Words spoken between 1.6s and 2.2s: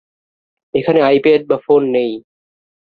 Phone নেই।